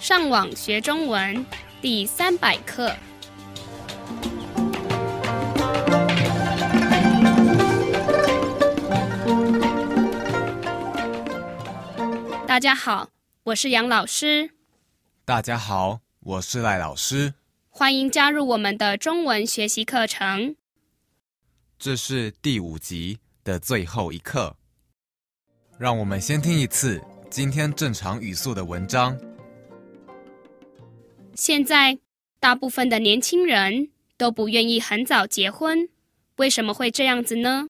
[0.00, 1.44] 上网学中文
[1.82, 2.96] 第三百课。
[12.46, 13.10] 大家好，
[13.42, 14.52] 我是杨老师，
[15.26, 17.34] 大家好，我是赖老师，
[17.68, 20.56] 欢迎加入我们的中文学习课程。
[21.78, 24.56] 这是第五集的最后一课，
[25.78, 29.14] 让我们先听一次今天正常语速的文章。
[31.40, 31.98] 现在，
[32.38, 35.88] 大部分的年轻人都不愿意很早结婚，
[36.36, 37.66] 为什么会这样子呢？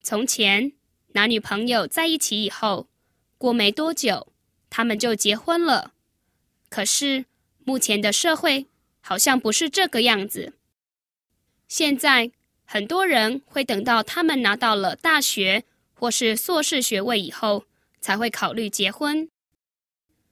[0.00, 0.70] 从前，
[1.14, 2.86] 男女朋友在一起以后，
[3.36, 4.32] 过没多久，
[4.70, 5.94] 他们就结婚了。
[6.68, 7.24] 可是，
[7.64, 8.68] 目前的社会
[9.00, 10.52] 好像不是这个样子。
[11.66, 12.30] 现在，
[12.64, 17.64] 很多人会等到他们拿到了大学或是硕士学位以后，
[18.00, 19.28] 才会考虑结婚。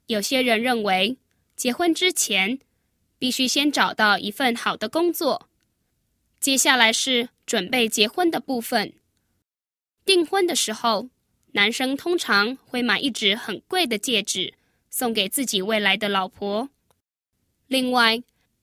[0.07, 1.17] 有些人认为，
[1.57, 2.59] 结婚之前
[3.19, 5.49] 必须先找到一份好的工作。
[6.41, 8.93] 接下来是准备结婚的部分。
[10.05, 11.09] 订婚的时候，
[11.53, 14.55] 男生通常会买一只很贵的戒指
[14.91, 16.69] 送给自己未来的老婆。
[17.69, 18.23] 另外，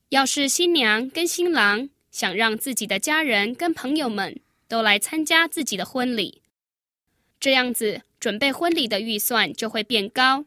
[0.09, 1.89] 要是新娘跟新郎。
[2.11, 6.41] 想让自己的家人跟朋友们都来参加自己的婚礼，
[7.39, 10.45] 这样子准备婚礼的预算就会变高。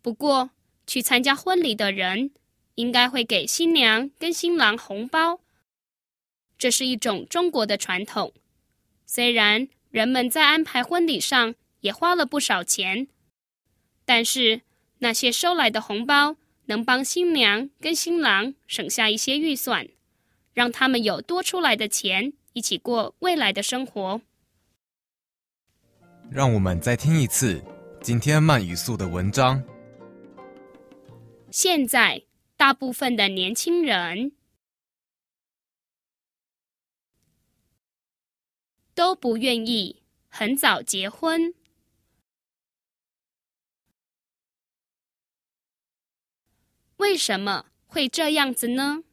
[0.00, 0.50] 不过，
[0.86, 2.30] 去参加婚礼的人
[2.74, 5.40] 应该会给新娘跟新郎红包，
[6.58, 8.32] 这是一种中国的传统。
[9.06, 13.08] 虽然人们在安排婚礼上也花了不少钱，
[14.04, 14.62] 但是
[14.98, 19.88] 那些收来的红包能帮新娘跟新郎省下一些预算。
[20.52, 24.20] 让他们有多出来的钱，一起过未来的生活。
[26.30, 27.60] 让我们再听一次
[28.00, 29.60] 今天慢语速的文章。
[31.56, 34.32] 现在，大部分的年轻人
[38.92, 41.54] 都不愿意很早结婚，
[46.96, 49.04] 为什么会这样子呢？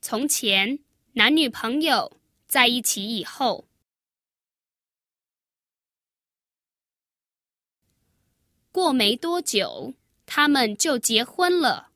[0.00, 0.78] 从前，
[1.14, 3.65] 男女朋友在一起以后，
[8.76, 9.94] 过没多久，
[10.26, 11.90] 他们就结婚了。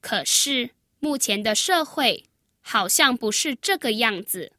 [0.00, 2.30] 可是，目前的社会
[2.62, 4.54] 好像不是这个样子。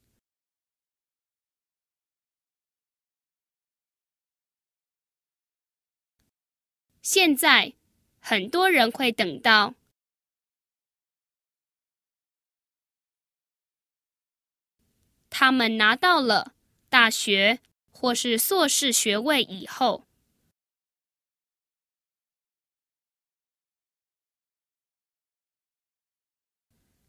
[7.01, 7.73] 现在。
[8.27, 9.75] 很多人会等到
[15.29, 16.54] 他们拿到了
[16.97, 17.59] 大学
[17.91, 20.07] 或是硕士学位以后，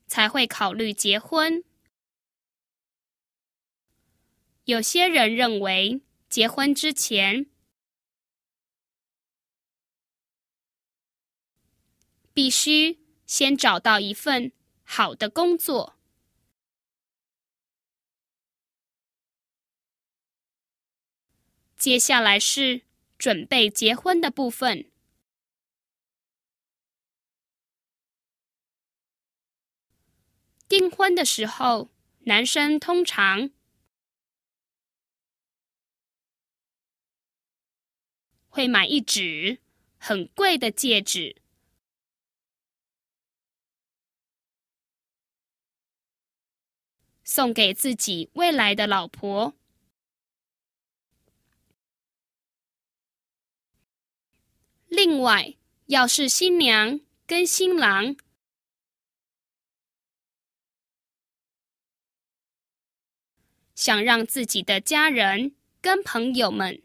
[0.08, 1.62] 才会考虑结婚。
[4.64, 7.46] 有些人认为，结婚之前。
[12.34, 14.50] 必须先找到一份
[14.82, 15.95] 好的工作。
[21.76, 22.82] 接下来是
[23.18, 24.90] 准备结婚的部分。
[30.66, 33.50] 订婚的时候，男生通常
[38.48, 39.60] 会买一指
[39.98, 41.40] 很贵的戒指。
[47.22, 49.54] 送给自己未来的老婆。
[54.86, 58.16] 另外，要是新娘跟新郎。
[63.74, 66.82] 想让自己的家人跟朋友们。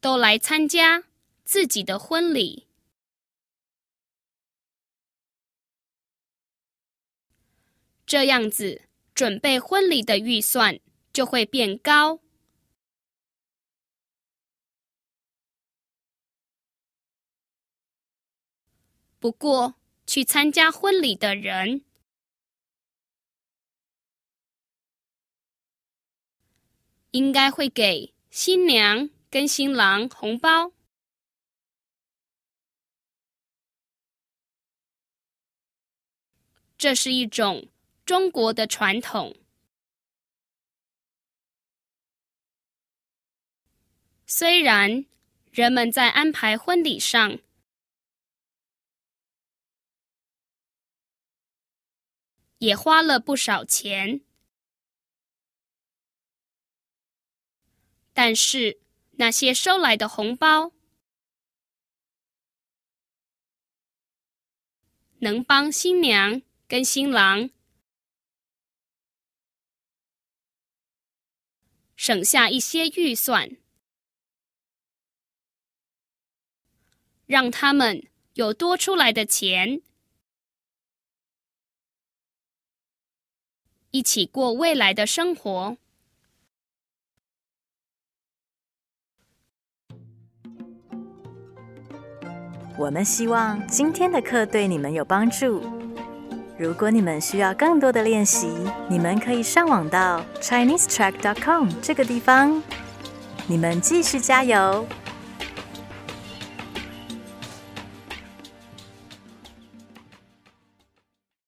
[0.00, 1.04] 都来参加
[1.44, 2.66] 自己的婚礼。
[8.04, 8.82] 这样子，
[9.14, 10.80] 准备婚礼的预算
[11.12, 12.20] 就会变高。
[19.18, 21.84] 不过，去参加婚礼的人
[27.12, 30.72] 应该会给新娘跟新郎红包。
[36.76, 37.68] 这是一种
[38.04, 39.41] 中国的传统。
[44.34, 45.04] 虽然
[45.50, 47.38] 人们在安排婚礼上
[52.56, 54.22] 也花了不少钱，
[58.14, 58.80] 但是
[59.10, 60.72] 那些收来的红包。
[65.18, 67.50] 能帮新娘跟新郎
[71.94, 73.61] 省下一些预算，
[77.32, 78.02] 让他们
[78.34, 79.80] 有多出来的钱，
[83.90, 85.78] 一起过未来的生活。
[92.76, 95.62] 我们希望今天的课对你们有帮助。
[96.58, 98.48] 如果你们需要更多的练习，
[98.90, 102.62] 你们可以上网到 ChineseTrack.com 这个地方。
[103.46, 104.86] 你们继续加油！